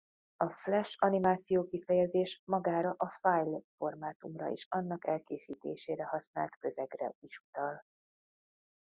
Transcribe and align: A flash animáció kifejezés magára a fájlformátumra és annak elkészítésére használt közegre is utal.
A 0.35 0.49
flash 0.49 0.95
animáció 0.99 1.65
kifejezés 1.67 2.41
magára 2.45 2.93
a 2.97 3.09
fájlformátumra 3.19 4.51
és 4.51 4.65
annak 4.69 5.07
elkészítésére 5.07 6.03
használt 6.05 6.55
közegre 6.59 7.13
is 7.19 7.37
utal. 7.47 7.81